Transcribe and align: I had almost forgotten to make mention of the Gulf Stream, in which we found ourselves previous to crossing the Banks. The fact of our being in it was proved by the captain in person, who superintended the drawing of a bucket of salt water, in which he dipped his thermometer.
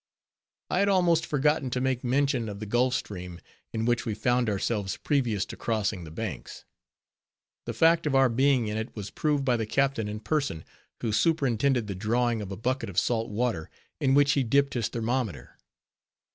I 0.71 0.79
had 0.79 0.89
almost 0.89 1.27
forgotten 1.27 1.69
to 1.69 1.79
make 1.79 2.03
mention 2.03 2.49
of 2.49 2.59
the 2.59 2.65
Gulf 2.65 2.95
Stream, 2.95 3.39
in 3.71 3.85
which 3.85 4.03
we 4.03 4.15
found 4.15 4.49
ourselves 4.49 4.97
previous 4.97 5.45
to 5.45 5.55
crossing 5.55 6.05
the 6.05 6.09
Banks. 6.09 6.65
The 7.67 7.75
fact 7.75 8.07
of 8.07 8.15
our 8.15 8.27
being 8.27 8.65
in 8.67 8.77
it 8.77 8.95
was 8.95 9.11
proved 9.11 9.45
by 9.45 9.57
the 9.57 9.67
captain 9.67 10.07
in 10.07 10.19
person, 10.19 10.65
who 11.01 11.11
superintended 11.11 11.85
the 11.85 11.93
drawing 11.93 12.41
of 12.41 12.51
a 12.51 12.57
bucket 12.57 12.89
of 12.89 12.97
salt 12.97 13.29
water, 13.29 13.69
in 13.99 14.15
which 14.15 14.31
he 14.31 14.41
dipped 14.43 14.73
his 14.73 14.87
thermometer. 14.87 15.55